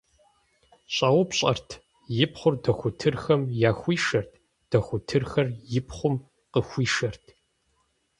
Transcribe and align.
Щӏэупщӏэрт, 0.93 1.67
и 2.23 2.27
пхъур 2.31 2.53
дохутырхэм 2.63 3.41
яхуишэрт, 3.69 4.31
дохутырхэр 4.69 5.47
и 5.77 5.79
пхъум 5.85 6.15
къыхуишэрт. 6.51 7.23